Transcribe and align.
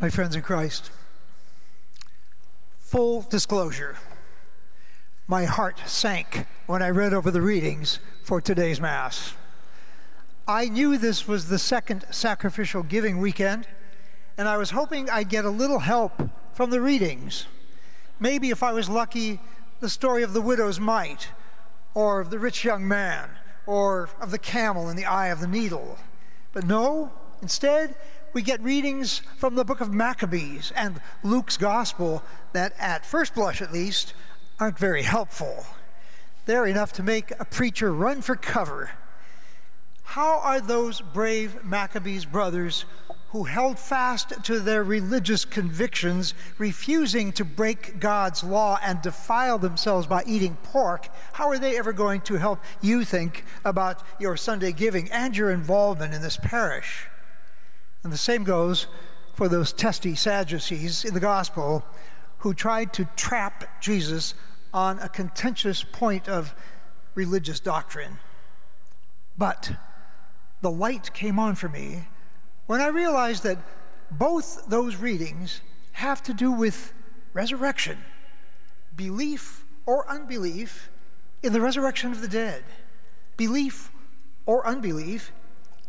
My 0.00 0.10
friends 0.10 0.34
in 0.34 0.42
Christ, 0.42 0.90
full 2.80 3.22
disclosure, 3.22 3.96
my 5.28 5.44
heart 5.44 5.80
sank 5.86 6.46
when 6.66 6.82
I 6.82 6.90
read 6.90 7.14
over 7.14 7.30
the 7.30 7.40
readings 7.40 8.00
for 8.24 8.40
today's 8.40 8.80
Mass. 8.80 9.34
I 10.48 10.66
knew 10.66 10.98
this 10.98 11.28
was 11.28 11.48
the 11.48 11.60
second 11.60 12.06
sacrificial 12.10 12.82
giving 12.82 13.18
weekend, 13.18 13.68
and 14.36 14.48
I 14.48 14.56
was 14.56 14.70
hoping 14.70 15.08
I'd 15.08 15.28
get 15.28 15.44
a 15.44 15.50
little 15.50 15.78
help 15.78 16.20
from 16.52 16.70
the 16.70 16.80
readings. 16.80 17.46
Maybe 18.18 18.50
if 18.50 18.64
I 18.64 18.72
was 18.72 18.88
lucky, 18.88 19.40
the 19.78 19.88
story 19.88 20.24
of 20.24 20.32
the 20.32 20.42
widow's 20.42 20.80
mite, 20.80 21.28
or 21.94 22.18
of 22.18 22.30
the 22.30 22.40
rich 22.40 22.64
young 22.64 22.86
man, 22.86 23.30
or 23.64 24.10
of 24.20 24.32
the 24.32 24.38
camel 24.38 24.90
in 24.90 24.96
the 24.96 25.06
eye 25.06 25.28
of 25.28 25.38
the 25.38 25.46
needle. 25.46 25.98
But 26.52 26.66
no, 26.66 27.12
instead, 27.40 27.94
we 28.34 28.42
get 28.42 28.60
readings 28.62 29.22
from 29.36 29.54
the 29.54 29.64
book 29.64 29.80
of 29.80 29.94
Maccabees 29.94 30.72
and 30.74 31.00
Luke's 31.22 31.56
gospel 31.56 32.22
that, 32.52 32.74
at 32.78 33.06
first 33.06 33.34
blush 33.34 33.62
at 33.62 33.72
least, 33.72 34.12
aren't 34.58 34.78
very 34.78 35.02
helpful. 35.02 35.64
They're 36.44 36.66
enough 36.66 36.92
to 36.94 37.02
make 37.02 37.32
a 37.38 37.44
preacher 37.44 37.92
run 37.92 38.22
for 38.22 38.34
cover. 38.34 38.90
How 40.02 40.40
are 40.40 40.60
those 40.60 41.00
brave 41.00 41.64
Maccabees 41.64 42.24
brothers 42.24 42.84
who 43.28 43.44
held 43.44 43.78
fast 43.78 44.44
to 44.44 44.60
their 44.60 44.84
religious 44.84 45.44
convictions, 45.44 46.34
refusing 46.58 47.32
to 47.32 47.44
break 47.44 47.98
God's 47.98 48.44
law 48.44 48.78
and 48.82 49.00
defile 49.00 49.58
themselves 49.58 50.06
by 50.06 50.22
eating 50.26 50.56
pork, 50.62 51.08
how 51.32 51.48
are 51.48 51.58
they 51.58 51.78
ever 51.78 51.92
going 51.92 52.20
to 52.22 52.34
help 52.34 52.60
you 52.80 53.04
think 53.04 53.44
about 53.64 54.02
your 54.20 54.36
Sunday 54.36 54.72
giving 54.72 55.10
and 55.10 55.36
your 55.36 55.50
involvement 55.50 56.14
in 56.14 56.22
this 56.22 56.36
parish? 56.36 57.06
And 58.04 58.12
the 58.12 58.18
same 58.18 58.44
goes 58.44 58.86
for 59.32 59.48
those 59.48 59.72
testy 59.72 60.14
Sadducees 60.14 61.04
in 61.04 61.14
the 61.14 61.20
gospel 61.20 61.84
who 62.38 62.52
tried 62.52 62.92
to 62.92 63.08
trap 63.16 63.80
Jesus 63.80 64.34
on 64.72 64.98
a 64.98 65.08
contentious 65.08 65.82
point 65.82 66.28
of 66.28 66.54
religious 67.14 67.58
doctrine. 67.60 68.18
But 69.38 69.72
the 70.60 70.70
light 70.70 71.12
came 71.14 71.38
on 71.38 71.54
for 71.54 71.68
me 71.68 72.06
when 72.66 72.80
I 72.80 72.88
realized 72.88 73.42
that 73.44 73.58
both 74.10 74.66
those 74.68 74.96
readings 74.96 75.62
have 75.92 76.22
to 76.24 76.34
do 76.34 76.52
with 76.52 76.92
resurrection, 77.32 77.98
belief 78.94 79.64
or 79.86 80.08
unbelief 80.08 80.90
in 81.42 81.52
the 81.52 81.60
resurrection 81.60 82.12
of 82.12 82.20
the 82.20 82.28
dead, 82.28 82.64
belief 83.36 83.90
or 84.46 84.66
unbelief 84.66 85.32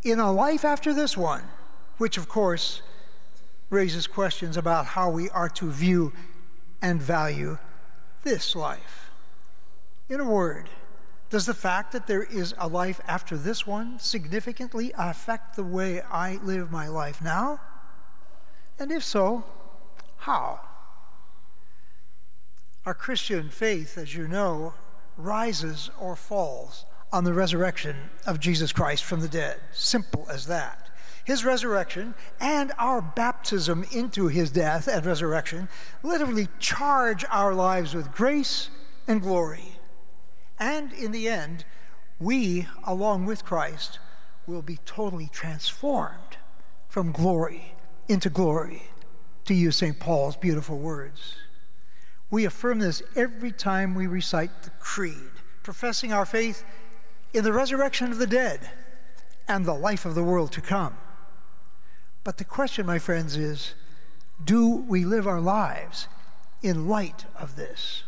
in 0.04 0.20
a 0.20 0.32
life 0.32 0.64
after 0.64 0.94
this 0.94 1.18
one 1.18 1.44
which 1.98 2.18
of 2.18 2.28
course 2.28 2.82
raises 3.70 4.08
questions 4.08 4.58
about 4.58 4.86
how 4.86 5.10
we 5.10 5.30
are 5.30 5.50
to 5.50 5.70
view 5.70 6.14
and 6.82 7.02
value 7.02 7.58
this 8.24 8.56
life. 8.56 9.12
In 10.10 10.20
a 10.20 10.26
word, 10.26 10.70
does 11.30 11.46
the 11.46 11.54
fact 11.54 11.92
that 11.92 12.08
there 12.08 12.24
is 12.24 12.54
a 12.58 12.68
life 12.68 13.02
after 13.08 13.36
this 13.36 13.66
one 13.66 14.00
significantly 14.00 14.94
affect 14.98 15.56
the 15.56 15.64
way 15.64 16.02
I 16.02 16.36
live 16.44 16.72
my 16.72 16.88
life 16.88 17.22
now? 17.22 17.60
And 18.78 18.92
if 18.92 19.04
so, 19.04 19.44
how? 20.18 20.60
Our 22.86 22.94
Christian 22.94 23.50
faith, 23.50 23.98
as 23.98 24.16
you 24.16 24.28
know, 24.28 24.76
rises 25.18 25.90
or 26.00 26.16
falls 26.16 26.86
on 27.12 27.24
the 27.24 27.34
resurrection 27.34 27.96
of 28.28 28.40
Jesus 28.40 28.72
Christ 28.72 29.04
from 29.04 29.22
the 29.22 29.28
dead. 29.28 29.60
Simple 29.72 30.28
as 30.30 30.46
that 30.48 30.90
his 31.26 31.44
resurrection 31.44 32.14
and 32.40 32.72
our 32.78 33.02
baptism 33.02 33.84
into 33.92 34.28
his 34.28 34.52
death 34.52 34.88
and 34.88 35.06
resurrection 35.06 35.68
literally 36.04 36.48
charge 36.60 37.26
our 37.30 37.54
lives 37.54 37.94
with 37.94 38.14
grace 38.14 38.70
and 39.08 39.22
glory. 39.22 39.78
And 40.60 40.94
in 40.94 41.12
the 41.12 41.28
end, 41.28 41.66
we, 42.20 42.68
along 42.86 43.26
with 43.26 43.44
Christ, 43.44 44.00
will 44.48 44.62
be 44.62 44.78
totally 44.86 45.30
transformed 45.34 46.38
from 46.88 47.12
glory 47.12 47.74
into 48.08 48.30
glory, 48.30 48.84
to 49.46 49.54
use 49.54 49.76
St. 49.78 50.00
Paul's 50.00 50.38
beautiful 50.38 50.78
words. 50.78 51.36
We 52.30 52.46
affirm 52.46 52.80
this 52.80 53.02
every 53.16 53.52
time 53.52 53.96
we 53.96 54.08
recite 54.08 54.64
the 54.64 54.70
Creed, 54.80 55.32
professing 55.64 56.14
our 56.14 56.26
faith 56.26 56.64
in 57.34 57.44
the 57.44 57.52
resurrection 57.52 58.12
of 58.12 58.20
the 58.20 58.28
dead 58.28 58.70
and 59.48 59.66
the 59.66 59.74
life 59.74 60.06
of 60.06 60.16
the 60.16 60.24
world 60.24 60.52
to 60.54 60.62
come. 60.62 60.96
But 62.26 62.38
the 62.40 62.44
question, 62.44 62.88
my 62.88 62.98
friends, 62.98 63.38
is 63.38 63.76
do 64.44 64.68
we 64.68 65.06
live 65.06 65.28
our 65.28 65.40
lives 65.40 66.08
in 66.64 66.90
light 66.90 67.26
of 67.40 67.56
this? 67.56 68.04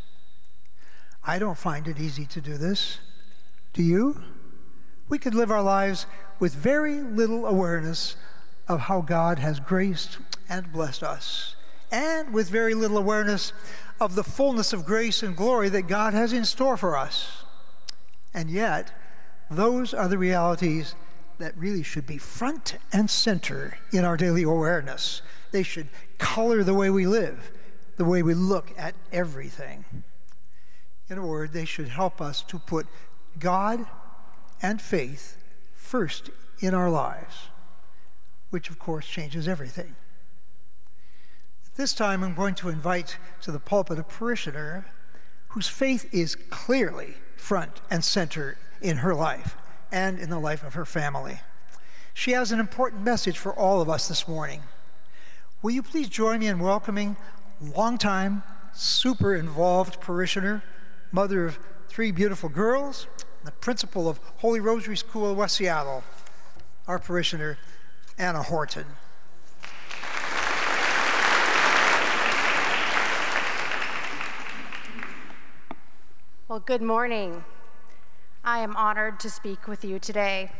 I 1.23 1.37
don't 1.37 1.57
find 1.57 1.87
it 1.87 1.99
easy 1.99 2.25
to 2.25 2.41
do 2.41 2.57
this. 2.57 2.97
Do 3.73 3.83
you? 3.83 4.23
We 5.07 5.19
could 5.19 5.35
live 5.35 5.51
our 5.51 5.61
lives 5.61 6.07
with 6.39 6.55
very 6.55 6.99
little 6.99 7.45
awareness 7.45 8.15
of 8.67 8.81
how 8.81 9.01
God 9.01 9.37
has 9.37 9.59
graced 9.59 10.17
and 10.49 10.73
blessed 10.73 11.03
us, 11.03 11.55
and 11.91 12.33
with 12.33 12.49
very 12.49 12.73
little 12.73 12.97
awareness 12.97 13.53
of 14.01 14.15
the 14.15 14.23
fullness 14.23 14.73
of 14.73 14.85
grace 14.85 15.21
and 15.21 15.37
glory 15.37 15.69
that 15.69 15.83
God 15.83 16.15
has 16.15 16.33
in 16.33 16.43
store 16.43 16.75
for 16.75 16.97
us. 16.97 17.43
And 18.33 18.49
yet, 18.49 18.91
those 19.51 19.93
are 19.93 20.07
the 20.07 20.17
realities 20.17 20.95
that 21.39 21.57
really 21.57 21.83
should 21.83 22.07
be 22.07 22.17
front 22.17 22.77
and 22.91 23.09
center 23.09 23.77
in 23.91 24.03
our 24.03 24.17
daily 24.17 24.43
awareness. 24.43 25.21
They 25.51 25.63
should 25.63 25.87
color 26.17 26.63
the 26.63 26.73
way 26.73 26.89
we 26.89 27.05
live, 27.05 27.51
the 27.97 28.05
way 28.05 28.23
we 28.23 28.33
look 28.33 28.73
at 28.77 28.95
everything. 29.11 29.85
In 31.09 31.17
a 31.17 31.25
word, 31.25 31.53
they 31.53 31.65
should 31.65 31.89
help 31.89 32.21
us 32.21 32.41
to 32.43 32.59
put 32.59 32.87
God 33.39 33.85
and 34.61 34.81
faith 34.81 35.37
first 35.73 36.29
in 36.59 36.73
our 36.73 36.89
lives, 36.89 37.35
which 38.49 38.69
of 38.69 38.79
course 38.79 39.07
changes 39.07 39.47
everything. 39.47 39.95
This 41.75 41.93
time, 41.93 42.23
I'm 42.23 42.33
going 42.33 42.55
to 42.55 42.69
invite 42.69 43.17
to 43.41 43.51
the 43.51 43.59
pulpit 43.59 43.99
a 43.99 44.03
parishioner 44.03 44.87
whose 45.49 45.67
faith 45.67 46.11
is 46.11 46.35
clearly 46.35 47.13
front 47.37 47.81
and 47.91 48.03
center 48.03 48.57
in 48.81 48.97
her 48.97 49.13
life 49.13 49.55
and 49.91 50.19
in 50.19 50.29
the 50.29 50.39
life 50.39 50.63
of 50.63 50.73
her 50.73 50.85
family. 50.85 51.39
She 52.13 52.31
has 52.31 52.51
an 52.51 52.59
important 52.59 53.03
message 53.03 53.37
for 53.37 53.53
all 53.53 53.81
of 53.81 53.89
us 53.89 54.07
this 54.07 54.27
morning. 54.27 54.61
Will 55.61 55.71
you 55.71 55.83
please 55.83 56.09
join 56.09 56.39
me 56.39 56.47
in 56.47 56.59
welcoming 56.59 57.15
longtime, 57.61 58.43
super 58.73 59.35
involved 59.35 59.99
parishioner, 60.01 60.63
mother 61.11 61.45
of 61.45 61.59
three 61.89 62.11
beautiful 62.11 62.49
girls, 62.49 63.07
the 63.43 63.51
principal 63.51 64.09
of 64.09 64.19
Holy 64.37 64.59
Rosary 64.59 64.97
School, 64.97 65.33
West 65.35 65.55
Seattle, 65.55 66.03
our 66.87 66.99
parishioner, 66.99 67.57
Anna 68.17 68.43
Horton. 68.43 68.85
Well, 76.47 76.59
good 76.59 76.81
morning. 76.81 77.43
I 78.47 78.59
am 78.59 78.77
honored 78.77 79.19
to 79.19 79.29
speak 79.29 79.67
with 79.67 79.83
you 79.83 79.99
today. 79.99 80.51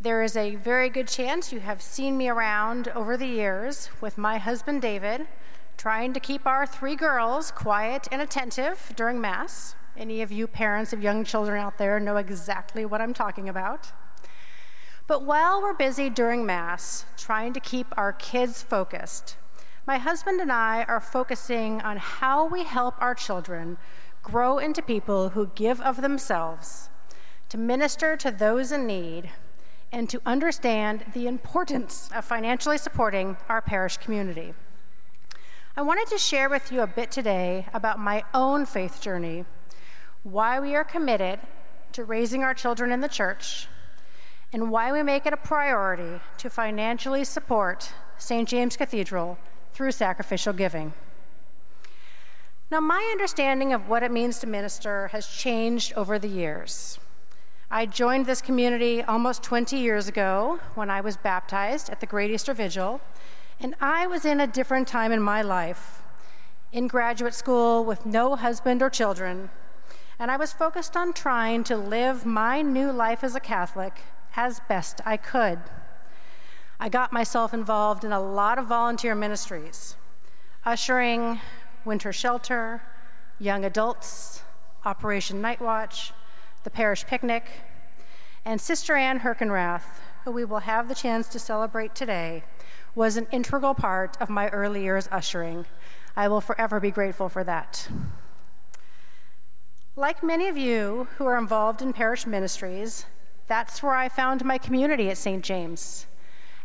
There 0.00 0.22
is 0.22 0.38
a 0.38 0.56
very 0.56 0.88
good 0.88 1.06
chance 1.06 1.52
you 1.52 1.60
have 1.60 1.82
seen 1.82 2.16
me 2.16 2.30
around 2.30 2.88
over 2.94 3.14
the 3.18 3.26
years 3.26 3.90
with 4.00 4.16
my 4.16 4.38
husband 4.38 4.80
David, 4.80 5.28
trying 5.76 6.14
to 6.14 6.18
keep 6.18 6.46
our 6.46 6.66
three 6.66 6.96
girls 6.96 7.50
quiet 7.50 8.08
and 8.10 8.22
attentive 8.22 8.94
during 8.96 9.20
Mass. 9.20 9.74
Any 9.98 10.22
of 10.22 10.32
you 10.32 10.46
parents 10.46 10.94
of 10.94 11.02
young 11.02 11.24
children 11.24 11.60
out 11.60 11.76
there 11.76 12.00
know 12.00 12.16
exactly 12.16 12.86
what 12.86 13.02
I'm 13.02 13.12
talking 13.12 13.50
about. 13.50 13.92
But 15.06 15.24
while 15.24 15.60
we're 15.60 15.74
busy 15.74 16.08
during 16.08 16.46
Mass, 16.46 17.04
trying 17.18 17.52
to 17.52 17.60
keep 17.60 17.88
our 17.98 18.14
kids 18.14 18.62
focused, 18.62 19.36
my 19.86 19.98
husband 19.98 20.40
and 20.40 20.50
I 20.50 20.84
are 20.84 21.00
focusing 21.00 21.82
on 21.82 21.98
how 21.98 22.46
we 22.46 22.64
help 22.64 22.94
our 22.98 23.14
children 23.14 23.76
grow 24.22 24.58
into 24.58 24.82
people 24.82 25.30
who 25.30 25.50
give 25.54 25.80
of 25.80 26.02
themselves 26.02 26.90
to 27.48 27.56
minister 27.56 28.16
to 28.16 28.30
those 28.30 28.72
in 28.72 28.86
need 28.86 29.30
and 29.90 30.08
to 30.10 30.20
understand 30.26 31.04
the 31.14 31.26
importance 31.26 32.10
of 32.14 32.24
financially 32.24 32.76
supporting 32.76 33.36
our 33.48 33.62
parish 33.62 33.96
community. 33.96 34.52
I 35.76 35.82
wanted 35.82 36.08
to 36.08 36.18
share 36.18 36.48
with 36.50 36.70
you 36.72 36.82
a 36.82 36.86
bit 36.86 37.10
today 37.10 37.66
about 37.72 37.98
my 37.98 38.24
own 38.34 38.66
faith 38.66 39.00
journey, 39.00 39.44
why 40.24 40.60
we 40.60 40.74
are 40.74 40.84
committed 40.84 41.38
to 41.92 42.04
raising 42.04 42.42
our 42.42 42.52
children 42.52 42.92
in 42.92 43.00
the 43.00 43.08
church, 43.08 43.68
and 44.52 44.70
why 44.70 44.92
we 44.92 45.02
make 45.02 45.24
it 45.24 45.32
a 45.32 45.38
priority 45.38 46.20
to 46.38 46.50
financially 46.50 47.24
support 47.24 47.92
St. 48.18 48.48
James 48.48 48.76
Cathedral 48.76 49.38
through 49.72 49.92
sacrificial 49.92 50.52
giving. 50.52 50.92
Now, 52.70 52.80
my 52.80 53.08
understanding 53.12 53.72
of 53.72 53.88
what 53.88 54.02
it 54.02 54.10
means 54.10 54.40
to 54.40 54.46
minister 54.46 55.08
has 55.08 55.26
changed 55.26 55.94
over 55.94 56.18
the 56.18 56.28
years. 56.28 56.98
I 57.70 57.86
joined 57.86 58.26
this 58.26 58.42
community 58.42 59.02
almost 59.02 59.42
20 59.42 59.78
years 59.78 60.06
ago 60.06 60.60
when 60.74 60.90
I 60.90 61.00
was 61.00 61.16
baptized 61.16 61.88
at 61.88 62.00
the 62.00 62.06
Great 62.06 62.30
Easter 62.30 62.52
Vigil 62.52 63.00
And 63.58 63.74
I 63.80 64.06
was 64.06 64.26
in 64.26 64.38
a 64.38 64.46
different 64.46 64.86
time 64.86 65.12
in 65.12 65.20
my 65.22 65.40
life, 65.40 66.02
in 66.70 66.88
graduate 66.88 67.34
school 67.34 67.86
with 67.86 68.04
no 68.04 68.36
husband 68.36 68.82
or 68.82 68.90
children, 68.90 69.48
and 70.18 70.30
I 70.30 70.36
was 70.36 70.52
focused 70.52 70.96
on 70.96 71.14
trying 71.14 71.64
to 71.64 71.76
live 71.76 72.26
my 72.26 72.60
new 72.60 72.92
life 72.92 73.24
as 73.24 73.34
a 73.34 73.40
Catholic 73.40 74.02
as 74.36 74.60
best 74.68 75.00
I 75.06 75.16
could. 75.16 75.58
I 76.78 76.88
got 76.88 77.12
myself 77.12 77.54
involved 77.54 78.04
in 78.04 78.12
a 78.12 78.20
lot 78.20 78.58
of 78.58 78.66
volunteer 78.66 79.14
ministries 79.14 79.96
ushering, 80.64 81.40
winter 81.84 82.12
shelter, 82.12 82.82
young 83.38 83.64
adults, 83.64 84.42
Operation 84.84 85.40
Night 85.40 85.60
Watch, 85.60 86.12
the 86.64 86.70
parish 86.70 87.06
picnic, 87.06 87.44
and 88.44 88.60
Sister 88.60 88.94
Anne 88.94 89.20
Herkenrath, 89.20 90.00
who 90.24 90.30
we 90.30 90.44
will 90.44 90.60
have 90.60 90.88
the 90.88 90.94
chance 90.94 91.28
to 91.28 91.38
celebrate 91.38 91.94
today, 91.94 92.44
was 92.94 93.16
an 93.16 93.26
integral 93.30 93.74
part 93.74 94.16
of 94.20 94.28
my 94.28 94.48
early 94.48 94.82
years 94.82 95.08
ushering. 95.12 95.66
I 96.16 96.28
will 96.28 96.40
forever 96.40 96.80
be 96.80 96.90
grateful 96.90 97.28
for 97.28 97.44
that. 97.44 97.88
Like 99.94 100.22
many 100.22 100.48
of 100.48 100.56
you 100.56 101.08
who 101.16 101.26
are 101.26 101.38
involved 101.38 101.82
in 101.82 101.92
parish 101.92 102.26
ministries, 102.26 103.04
that's 103.46 103.82
where 103.82 103.94
I 103.94 104.08
found 104.08 104.44
my 104.44 104.58
community 104.58 105.10
at 105.10 105.18
St. 105.18 105.44
James. 105.44 106.06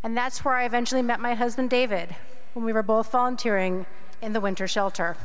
And 0.03 0.17
that's 0.17 0.43
where 0.43 0.55
I 0.55 0.65
eventually 0.65 1.01
met 1.01 1.19
my 1.19 1.33
husband 1.33 1.69
David 1.69 2.15
when 2.53 2.65
we 2.65 2.73
were 2.73 2.83
both 2.83 3.11
volunteering 3.11 3.85
in 4.23 4.33
the 4.33 4.39
winter 4.39 4.67
shelter. 4.67 5.17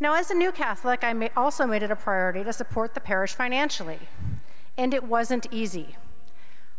Now, 0.00 0.14
as 0.14 0.30
a 0.30 0.34
new 0.34 0.50
Catholic, 0.50 1.04
I 1.04 1.30
also 1.36 1.64
made 1.64 1.84
it 1.84 1.90
a 1.92 1.96
priority 1.96 2.42
to 2.42 2.52
support 2.52 2.94
the 2.94 3.00
parish 3.00 3.34
financially, 3.34 4.00
and 4.76 4.92
it 4.92 5.04
wasn't 5.04 5.46
easy. 5.52 5.96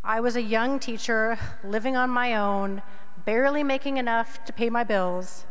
I 0.02 0.20
was 0.20 0.36
a 0.36 0.42
young 0.42 0.78
teacher 0.78 1.38
living 1.62 1.96
on 1.96 2.10
my 2.10 2.36
own, 2.36 2.82
barely 3.24 3.62
making 3.62 3.96
enough 3.96 4.44
to 4.44 4.52
pay 4.52 4.68
my 4.68 4.84
bills, 4.84 5.46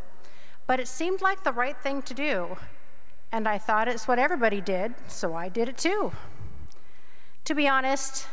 but 0.67 0.79
it 0.79 0.87
seemed 0.87 1.21
like 1.21 1.43
the 1.43 1.51
right 1.51 1.75
thing 1.75 2.03
to 2.03 2.13
do, 2.13 2.57
and 3.31 3.47
I 3.47 3.57
thought 3.57 3.87
it's 3.87 4.07
what 4.07 4.19
everybody 4.19 4.61
did, 4.61 4.93
so 5.07 5.33
I 5.33 5.49
did 5.49 5.67
it 5.67 5.77
too. 5.77 6.11
To 7.45 7.55
be 7.55 7.67
honest, 7.67 8.27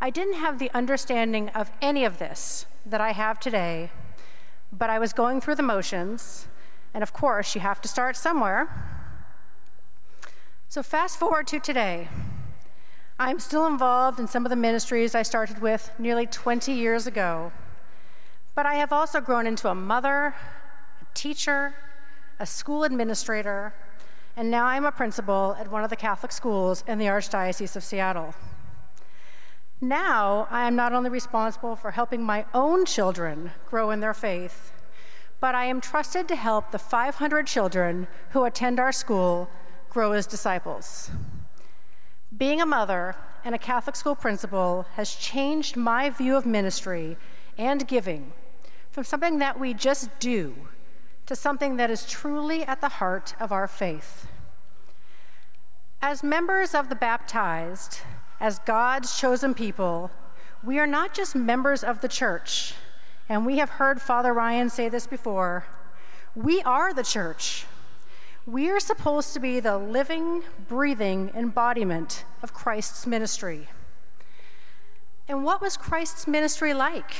I 0.00 0.10
didn't 0.10 0.34
have 0.34 0.60
the 0.60 0.70
understanding 0.72 1.48
of 1.48 1.72
any 1.82 2.04
of 2.04 2.18
this 2.18 2.66
that 2.86 3.00
I 3.00 3.10
have 3.10 3.40
today, 3.40 3.90
but 4.78 4.90
I 4.90 4.98
was 4.98 5.12
going 5.12 5.40
through 5.40 5.54
the 5.56 5.62
motions 5.62 6.48
and 6.94 7.02
of 7.02 7.12
course, 7.12 7.56
you 7.56 7.60
have 7.60 7.80
to 7.82 7.88
start 7.88 8.16
somewhere. 8.16 8.68
So, 10.68 10.82
fast 10.82 11.18
forward 11.18 11.48
to 11.48 11.58
today. 11.58 12.08
I'm 13.18 13.40
still 13.40 13.66
involved 13.66 14.18
in 14.20 14.28
some 14.28 14.46
of 14.46 14.50
the 14.50 14.56
ministries 14.56 15.14
I 15.14 15.22
started 15.22 15.60
with 15.60 15.90
nearly 15.98 16.26
20 16.26 16.72
years 16.72 17.06
ago. 17.06 17.52
But 18.54 18.66
I 18.66 18.74
have 18.74 18.92
also 18.92 19.20
grown 19.20 19.46
into 19.46 19.68
a 19.68 19.74
mother, 19.74 20.34
a 21.00 21.06
teacher, 21.14 21.74
a 22.38 22.46
school 22.46 22.84
administrator, 22.84 23.74
and 24.36 24.50
now 24.50 24.66
I'm 24.66 24.84
a 24.84 24.92
principal 24.92 25.56
at 25.58 25.70
one 25.70 25.84
of 25.84 25.90
the 25.90 25.96
Catholic 25.96 26.32
schools 26.32 26.82
in 26.86 26.98
the 26.98 27.06
Archdiocese 27.06 27.76
of 27.76 27.84
Seattle. 27.84 28.34
Now, 29.88 30.48
I 30.50 30.66
am 30.66 30.76
not 30.76 30.94
only 30.94 31.10
responsible 31.10 31.76
for 31.76 31.90
helping 31.90 32.22
my 32.22 32.46
own 32.54 32.86
children 32.86 33.50
grow 33.66 33.90
in 33.90 34.00
their 34.00 34.14
faith, 34.14 34.72
but 35.40 35.54
I 35.54 35.66
am 35.66 35.82
trusted 35.82 36.26
to 36.28 36.36
help 36.36 36.70
the 36.70 36.78
500 36.78 37.46
children 37.46 38.08
who 38.30 38.44
attend 38.44 38.80
our 38.80 38.92
school 38.92 39.50
grow 39.90 40.12
as 40.12 40.26
disciples. 40.26 41.10
Being 42.34 42.62
a 42.62 42.66
mother 42.66 43.14
and 43.44 43.54
a 43.54 43.58
Catholic 43.58 43.94
school 43.94 44.14
principal 44.14 44.86
has 44.94 45.14
changed 45.14 45.76
my 45.76 46.08
view 46.08 46.34
of 46.34 46.46
ministry 46.46 47.18
and 47.58 47.86
giving 47.86 48.32
from 48.90 49.04
something 49.04 49.38
that 49.40 49.60
we 49.60 49.74
just 49.74 50.08
do 50.18 50.54
to 51.26 51.36
something 51.36 51.76
that 51.76 51.90
is 51.90 52.06
truly 52.06 52.64
at 52.64 52.80
the 52.80 52.88
heart 52.88 53.34
of 53.38 53.52
our 53.52 53.68
faith. 53.68 54.28
As 56.00 56.22
members 56.22 56.74
of 56.74 56.88
the 56.88 56.94
baptized, 56.94 58.00
as 58.40 58.58
God's 58.60 59.18
chosen 59.18 59.54
people, 59.54 60.10
we 60.62 60.78
are 60.78 60.86
not 60.86 61.14
just 61.14 61.34
members 61.34 61.84
of 61.84 62.00
the 62.00 62.08
church 62.08 62.74
and 63.28 63.46
we 63.46 63.58
have 63.58 63.70
heard 63.70 64.02
Father 64.02 64.34
Ryan 64.34 64.68
say 64.68 64.88
this 64.88 65.06
before 65.06 65.66
we 66.34 66.60
are 66.62 66.92
the 66.92 67.04
church. 67.04 67.64
We 68.44 68.68
are 68.68 68.80
supposed 68.80 69.32
to 69.34 69.40
be 69.40 69.60
the 69.60 69.78
living, 69.78 70.42
breathing 70.68 71.30
embodiment 71.34 72.24
of 72.42 72.52
Christ's 72.52 73.06
ministry. 73.06 73.68
And 75.28 75.44
what 75.44 75.62
was 75.62 75.76
Christ's 75.76 76.26
ministry 76.26 76.74
like? 76.74 77.12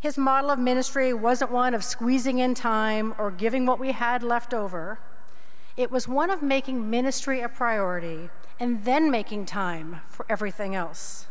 His 0.00 0.18
model 0.18 0.50
of 0.50 0.58
ministry 0.58 1.12
wasn't 1.14 1.50
one 1.50 1.74
of 1.74 1.82
squeezing 1.82 2.38
in 2.38 2.54
time 2.54 3.14
or 3.18 3.30
giving 3.30 3.66
what 3.66 3.80
we 3.80 3.92
had 3.92 4.22
left 4.22 4.52
over. 4.52 5.00
It 5.78 5.92
was 5.92 6.08
one 6.08 6.28
of 6.28 6.42
making 6.42 6.90
ministry 6.90 7.40
a 7.40 7.48
priority 7.48 8.30
and 8.58 8.84
then 8.84 9.12
making 9.12 9.46
time 9.46 10.00
for 10.08 10.26
everything 10.28 10.74
else. 10.74 11.28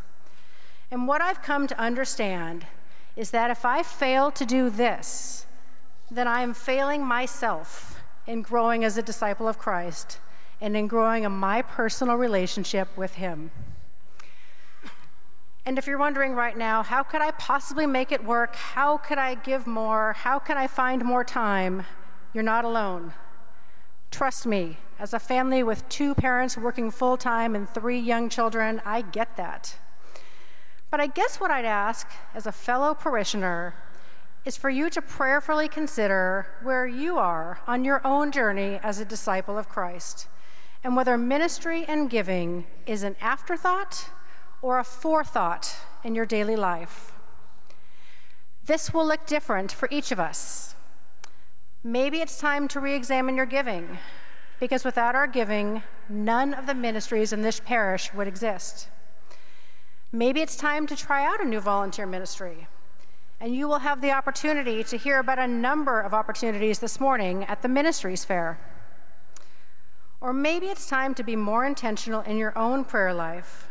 And 0.90 1.06
what 1.06 1.22
I've 1.22 1.42
come 1.42 1.68
to 1.68 1.78
understand 1.78 2.66
is 3.18 3.32
that 3.32 3.52
if 3.52 3.66
I 3.66 3.84
fail 3.84 4.32
to 4.32 4.46
do 4.46 4.70
this, 4.70 5.46
then 6.10 6.30
I 6.30 6.44
am 6.44 6.54
failing 6.54 7.06
myself 7.06 8.02
in 8.26 8.42
growing 8.42 8.86
as 8.86 8.98
a 8.98 9.02
disciple 9.02 9.50
of 9.50 9.58
Christ 9.58 10.18
and 10.62 10.78
in 10.78 10.88
growing 10.88 11.26
in 11.26 11.34
my 11.34 11.62
personal 11.62 12.16
relationship 12.16 12.88
with 12.96 13.16
Him. 13.16 13.52
And 15.66 15.78
if 15.78 15.88
you're 15.88 15.98
wondering 15.98 16.36
right 16.36 16.58
now, 16.58 16.84
how 16.84 17.04
could 17.04 17.22
I 17.22 17.32
possibly 17.32 17.86
make 17.86 18.14
it 18.14 18.24
work? 18.24 18.56
How 18.56 18.96
could 18.96 19.18
I 19.18 19.36
give 19.36 19.68
more? 19.68 20.14
How 20.14 20.40
can 20.40 20.56
I 20.58 20.68
find 20.68 21.04
more 21.04 21.26
time? 21.26 21.86
You're 22.34 22.44
not 22.46 22.64
alone. 22.64 23.12
Trust 24.12 24.46
me, 24.46 24.78
as 25.00 25.14
a 25.14 25.20
family 25.20 25.64
with 25.64 25.88
two 25.90 26.16
parents 26.16 26.58
working 26.58 26.90
full 26.92 27.18
time 27.18 27.56
and 27.56 27.70
three 27.70 28.00
young 28.00 28.30
children, 28.30 28.82
I 28.86 29.02
get 29.02 29.38
that. 29.38 29.78
But 30.90 31.00
I 31.00 31.08
guess 31.08 31.40
what 31.40 31.52
I'd 31.52 31.66
ask 31.66 32.08
as 32.34 32.48
a 32.48 32.52
fellow 32.52 32.94
parishioner 32.94 33.76
is 34.46 34.56
for 34.56 34.70
you 34.70 34.90
to 34.90 35.02
prayerfully 35.02 35.68
consider 35.68 36.48
where 36.64 36.88
you 36.88 37.18
are 37.18 37.60
on 37.68 37.84
your 37.84 38.02
own 38.08 38.32
journey 38.32 38.80
as 38.82 39.00
a 39.00 39.06
disciple 39.06 39.58
of 39.58 39.68
Christ 39.68 40.28
and 40.84 40.96
whether 40.96 41.18
ministry 41.18 41.84
and 41.86 42.10
giving 42.10 42.66
is 42.86 43.04
an 43.04 43.18
afterthought 43.20 44.10
or 44.62 44.80
a 44.80 44.84
forethought 44.86 45.76
in 46.04 46.16
your 46.16 46.26
daily 46.26 46.56
life. 46.56 47.12
This 48.66 48.94
will 48.94 49.06
look 49.06 49.26
different 49.26 49.72
for 49.72 49.90
each 49.92 50.14
of 50.14 50.20
us. 50.20 50.76
Maybe 51.84 52.22
it's 52.22 52.40
time 52.40 52.68
to 52.70 52.80
re 52.80 52.96
examine 52.96 53.38
your 53.38 53.46
giving, 53.46 54.00
because 54.60 54.84
without 54.84 55.16
our 55.16 55.28
giving, 55.28 55.84
none 56.10 56.54
of 56.54 56.66
the 56.66 56.74
ministries 56.74 57.32
in 57.32 57.44
this 57.44 57.60
parish 57.60 58.14
would 58.14 58.28
exist. 58.28 58.90
Maybe 60.12 60.42
it's 60.42 60.56
time 60.56 60.88
to 60.88 60.96
try 60.96 61.26
out 61.26 61.42
a 61.42 61.46
new 61.46 61.60
volunteer 61.60 62.06
ministry. 62.06 62.68
And 63.40 63.54
you 63.54 63.68
will 63.68 63.80
have 63.80 64.02
the 64.02 64.12
opportunity 64.12 64.84
to 64.86 64.98
hear 64.98 65.20
about 65.20 65.38
a 65.38 65.48
number 65.48 66.02
of 66.02 66.14
opportunities 66.14 66.80
this 66.80 67.00
morning 67.00 67.44
at 67.44 67.62
the 67.62 67.68
Ministries 67.68 68.26
Fair. 68.26 68.60
Or 70.20 70.34
maybe 70.34 70.68
it's 70.68 70.90
time 70.90 71.14
to 71.14 71.24
be 71.24 71.36
more 71.36 71.64
intentional 71.64 72.22
in 72.22 72.38
your 72.38 72.58
own 72.58 72.84
prayer 72.84 73.14
life 73.14 73.70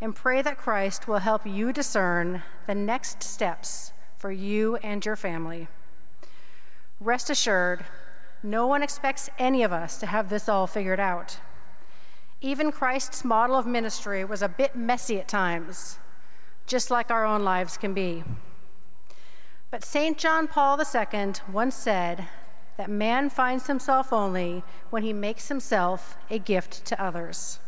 and 0.00 0.14
pray 0.14 0.42
that 0.42 0.58
Christ 0.58 1.08
will 1.08 1.18
help 1.18 1.44
you 1.44 1.72
discern 1.72 2.44
the 2.68 2.74
next 2.76 3.24
steps 3.24 3.92
for 4.16 4.30
you 4.30 4.76
and 4.76 5.04
your 5.04 5.16
family. 5.16 5.66
Rest 7.00 7.30
assured, 7.30 7.84
no 8.42 8.66
one 8.66 8.82
expects 8.82 9.30
any 9.38 9.62
of 9.62 9.72
us 9.72 9.98
to 9.98 10.06
have 10.06 10.28
this 10.28 10.48
all 10.48 10.66
figured 10.66 11.00
out. 11.00 11.38
Even 12.40 12.72
Christ's 12.72 13.24
model 13.24 13.56
of 13.56 13.66
ministry 13.66 14.24
was 14.24 14.42
a 14.42 14.48
bit 14.48 14.76
messy 14.76 15.18
at 15.18 15.28
times, 15.28 15.98
just 16.66 16.90
like 16.90 17.10
our 17.10 17.24
own 17.24 17.44
lives 17.44 17.76
can 17.76 17.94
be. 17.94 18.24
But 19.70 19.84
St. 19.84 20.16
John 20.16 20.48
Paul 20.48 20.80
II 20.80 21.32
once 21.52 21.74
said 21.74 22.26
that 22.76 22.90
man 22.90 23.28
finds 23.28 23.66
himself 23.66 24.12
only 24.12 24.62
when 24.90 25.02
he 25.02 25.12
makes 25.12 25.48
himself 25.48 26.16
a 26.30 26.38
gift 26.38 26.84
to 26.86 27.02
others. 27.02 27.58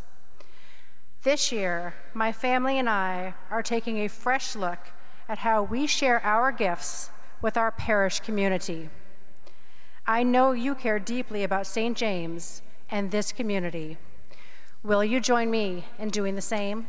This 1.23 1.53
year, 1.53 1.95
my 2.15 2.33
family 2.33 2.79
and 2.79 2.89
I 2.89 3.35
are 3.51 3.63
taking 3.63 3.99
a 3.99 4.09
fresh 4.09 4.57
look 4.57 4.79
at 5.29 5.39
how 5.39 5.63
we 5.63 5.87
share 5.87 6.25
our 6.25 6.51
gifts 6.51 7.11
with 7.43 7.57
our 7.57 7.71
parish 7.71 8.21
community. 8.21 8.89
I 10.11 10.25
know 10.25 10.51
you 10.51 10.75
care 10.75 10.99
deeply 10.99 11.45
about 11.45 11.69
St. 11.69 11.97
James 11.97 12.63
and 12.91 13.13
this 13.13 13.31
community. 13.31 13.97
Will 14.83 15.05
you 15.05 15.21
join 15.21 15.53
me 15.53 15.85
in 16.01 16.09
doing 16.09 16.35
the 16.35 16.43
same? 16.43 16.89